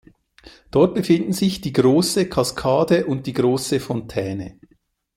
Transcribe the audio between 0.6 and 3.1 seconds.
Dort befinden sich die große Kaskade